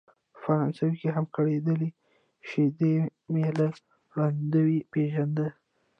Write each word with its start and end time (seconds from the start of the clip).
په 0.33 0.37
فرانسوي 0.43 1.07
هم 1.15 1.25
ګړیدلای 1.35 1.89
شي، 2.47 2.63
دی 2.77 2.93
مې 3.31 3.47
له 3.57 3.67
وړاندې 4.09 4.63
پېژانده. 4.91 5.47